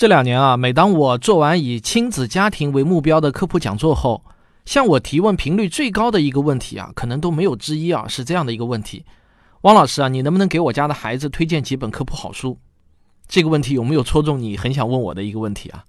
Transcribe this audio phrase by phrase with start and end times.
[0.00, 4.24] 这两年啊，每当我做完以亲子家庭为目标的科普讲座后，
[4.64, 9.04] 向我提问频率最高的一个问题啊，可能都没有之一啊，是这样的一个问题：
[9.60, 12.56] 汪老师啊，你能不能给我家的孩子推荐几本科普好书？
[13.28, 15.84] 这个问题有没有戳中你很想问我的一个问题啊？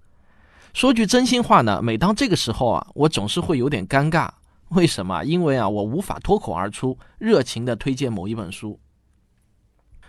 [0.74, 4.28] 说句真心话呢，每当这个时候啊，我总是会有点尴尬。
[4.72, 5.24] 为什么？
[5.24, 8.78] 因为啊，我无法脱口而出热情的推荐某一本书。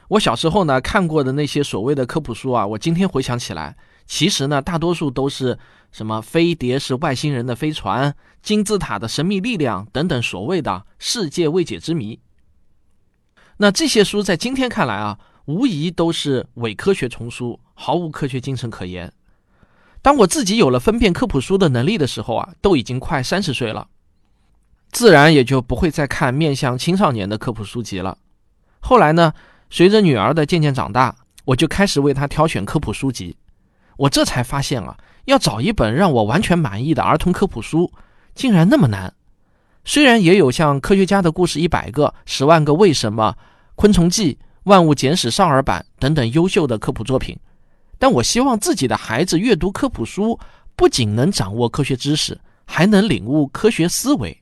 [0.09, 3.77] 我小时候呢看过的那些所谓的科普书啊，我今天回想起来。
[4.07, 5.59] 其实呢，大多数都是
[5.91, 12.21] 什么飞碟是外星人的飞船、金字塔的神秘力量等等所谓的世界未解之谜。
[13.59, 19.13] 那这些书在今天看来啊，无疑都是伪科学丛书，毫无科学精神可言。
[20.01, 23.87] 当我自己有了分辨科普书的能力的时候啊，都已经快三十岁了，
[24.91, 28.19] 自然也就不会再看面向青少年的科普书籍了。
[28.81, 29.33] 后来呢，
[29.71, 31.15] 随着女儿的渐渐长大，
[31.45, 33.37] 我就开始为她挑选科普书籍。
[34.03, 37.93] 我这才发现啊，要找一本让我完全满意的儿童科普书，
[38.35, 39.15] 竟然那么难。
[39.85, 43.33] 虽然也有像《科学家的故事一百个》《十万个为什么》
[43.77, 47.39] 《昆虫记》《万物简史少儿版》等等优秀的科普作品，
[47.97, 50.37] 但我希望自己的孩子阅读科普书，
[50.75, 52.37] 不仅能掌握科学知识，
[52.67, 54.37] 还能领悟科学思维。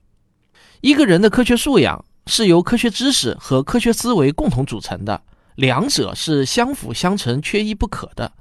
[0.81, 5.21] 一个人的科学素养是由科学知识和科学思维共同组成的，
[5.57, 8.33] 两者是相辅相成、缺一不可的。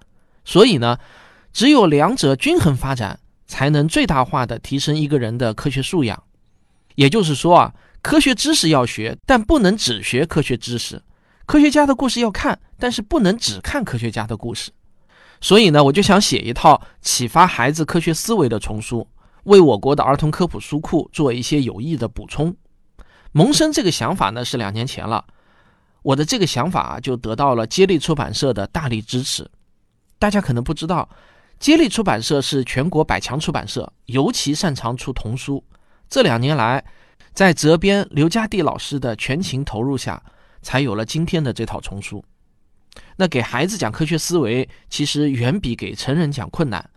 [0.50, 0.98] 所以呢，
[1.54, 6.24] 只有两者均衡发展，才能最大化的提升一个人的科学素养。
[6.96, 10.98] 也就是说啊，科学知识要学，但不能只学科学知识；
[11.46, 14.72] 科学家的故事要看，但是不能只看科学家的故事。
[15.40, 19.08] 所以呢，我就想写一套启发孩子科学思维的丛书，
[19.44, 22.56] 为我国的儿童科普书库做一些有益的补充。
[23.34, 25.24] 萌生这个想法呢，是两年前了。
[26.02, 29.48] 我的这个想法，就得到了接力出版社的大力支持。
[30.20, 31.08] 大家可能不知道，
[31.60, 35.64] 接力出版社是全国百强出版社，尤其擅长出童书。
[36.10, 36.84] 这两年来，
[37.34, 40.22] 在责编刘家地老师的全情投入下，
[40.62, 42.24] 才有了今天的这套丛书。
[43.16, 46.90] 那给孩子讲科学思维，其实远比给成人讲困难，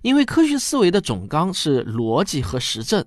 [0.00, 3.04] 因为科学思维的总纲是逻辑和实证，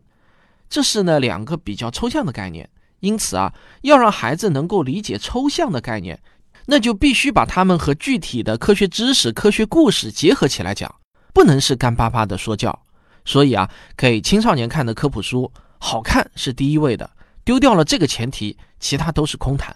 [0.70, 2.70] 这是呢两个比较抽象的概念。
[3.00, 6.22] 因此啊，要让孩子能够理解抽象的概念。
[6.68, 10.94] 那就必须把它们和具体的科学知识、科学故事结合起来讲，
[11.34, 12.86] 不能是干巴巴的说教。
[13.24, 17.09] 所以啊，给青少年看的科普书，好看是第一位的。
[17.44, 19.76] 丢掉了这个前提，其他都是空谈。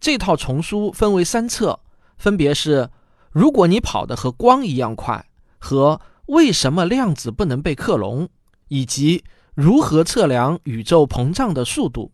[0.00, 1.78] 这套丛书分为三册，
[2.16, 2.82] 分别是
[3.30, 5.26] 《如果你跑得和光一样快》
[5.58, 8.26] 和《为什么量子不能被克隆》，
[8.68, 9.18] 以及
[9.54, 12.12] 《如何测量宇宙膨胀的速度》。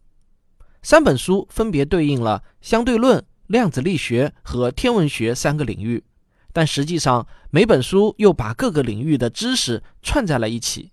[0.82, 3.25] 三本书分别对应了相对论。
[3.47, 6.05] 量子力学和天文学三个领域，
[6.53, 10.91] 但实际上每本书又把各个领域的知识串在了一起。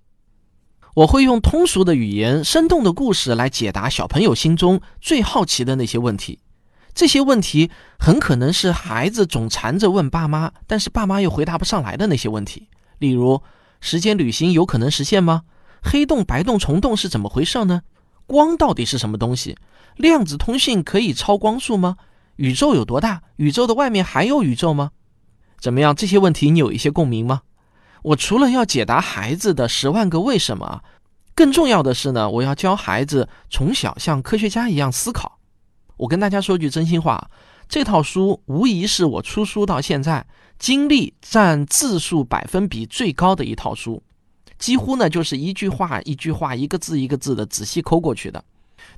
[0.96, 6.40] 我会用通俗的语言、生动的故事来解答小朋友心中最好奇的那些问题。
[6.94, 12.68] 这些问题很可能是孩子总缠着问爸妈，但是爸妈又回答不上来的那些问题。
[13.00, 13.42] 例如，
[13.80, 15.44] 时间旅行有可能实现吗？
[15.82, 17.84] 黑洞、白洞、虫洞是怎么回事呢？
[18.28, 19.58] 光到底是什么东西？
[19.96, 21.96] 量子通信可以超光速吗？
[22.38, 23.22] 宇宙有多大？
[23.36, 24.92] 宇宙的外面还有宇宙吗？
[25.60, 25.96] 怎么样？
[25.96, 27.42] 这些问题你有一些共鸣吗？
[28.04, 30.82] 我除了要解答孩子的十万个为什么，
[31.36, 35.38] 更重要的是呢，我要教孩子从小像科学家一样思考。
[35.98, 37.30] 我跟大家说句真心话，
[37.70, 40.26] 这套书无疑是我出书到现在
[40.58, 44.02] 经历占字数百分比最高的一套书，
[44.58, 48.44] 几乎呢就是一句话一句话、一个字一个字的仔细抠过去的。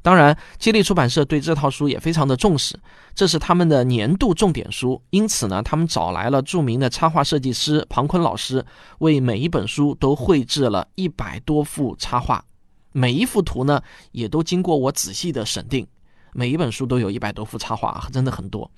[0.02, 2.78] 当然，接力出版社对这套书也非常的重视，
[3.16, 5.02] 这是他们的年度重点书。
[5.12, 8.66] 因此呢，他们找来了著名的插画设计师庞坤老师，
[9.00, 12.44] 为每一本书都绘制了一百多幅插画，
[12.92, 13.82] 每一幅图呢，
[14.12, 15.88] 也都经过我仔细的审定。
[16.34, 18.70] 每一本书都有一百多幅插画，真的很多。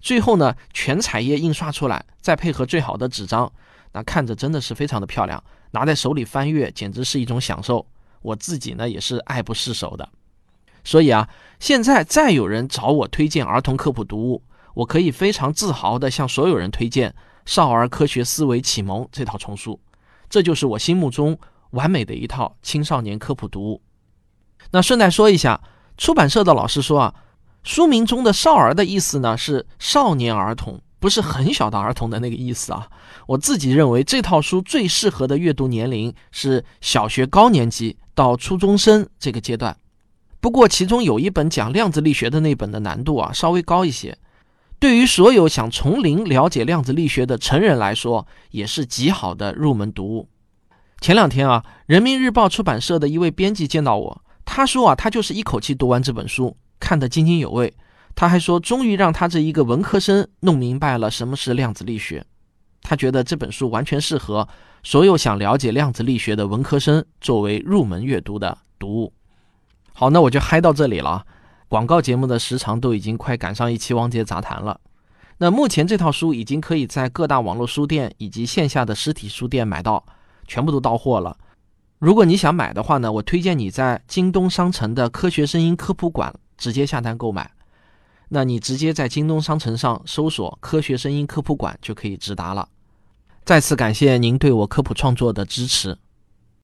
[0.00, 3.50] 最后呢，全彩页印刷出来，再配合最好的纸张，
[3.92, 7.84] 那看着真的是非常的漂亮，拿在手里翻阅简直是一种享受。
[8.22, 10.06] 我自己呢，也是爱不释手的。
[10.84, 11.28] 所以啊，
[11.58, 14.42] 现在再有人找我推荐儿童科普读物，
[14.74, 17.10] 我可以非常自豪地向所有人推荐
[17.44, 19.80] 《少儿科学思维启蒙》这套丛书，
[20.28, 21.38] 这就是我心目中
[21.70, 23.82] 完美的一套青少年科普读物。
[24.70, 25.60] 那顺带说一下，
[25.96, 27.14] 出版社的老师说啊，
[27.62, 32.88] 书名中的“少儿”的意思呢是少年儿童，不是很小的儿童的那个意思啊。
[33.26, 39.76] 我自己认为这套书最适合的阅读年龄是小学高年级到初中生这个阶段。
[40.40, 44.16] 不过，其中有一本讲量子力学的那本的难度啊稍微高一些，
[44.78, 50.28] 对于所有想从零了解量子力学的成人来说，也是极好的入门读物。
[51.02, 57.72] 前两天啊，人民日报出版社的一位编辑见到我，他说啊，他就是一口气读完这本书，看得津津有味。
[58.14, 62.24] 他还说，终于让他这一个文科生弄明白了什么是量子力学。
[62.82, 64.48] 他觉得这本书完全适合
[64.82, 69.12] 所有想了解量子力学的文科生作为入门阅读的读物。
[69.92, 71.24] 好，那我就嗨到这里了。
[71.68, 74.80] 广告节目的时长都已经快赶上一期《王杰杂谈》了。
[75.38, 80.04] 那目前这套书已经可以在各大网络书店以及线下的实体书店买到，
[80.46, 81.36] 全部都到货了。
[81.98, 87.50] 如果你想买的话呢，我推荐你在京东商城的科学声音科普馆直接下单购买。
[88.30, 92.68] 那你直接在京东商城上搜索“科学声音科普馆”就可以直达了。
[93.44, 95.98] 再次感谢您对我科普创作的支持。